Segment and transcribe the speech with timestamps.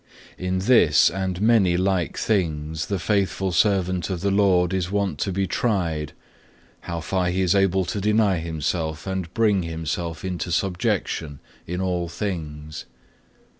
[0.39, 5.31] In this and many like things the faithful servant of the Lord is wont to
[5.31, 6.13] be tried,
[6.79, 12.09] how far he is able to deny himself and bring himself into subjection in all
[12.09, 12.85] things.